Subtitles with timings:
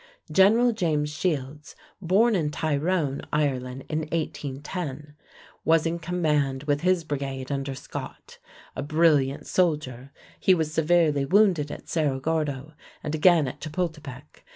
[0.31, 5.13] General James Shields, born in Tyrone, Ireland, in 1810,
[5.63, 8.39] was in command with his brigade under Scott.
[8.75, 14.43] A brilliant soldier, he was severely wounded at Cerro Gordo and again at Chapultepec.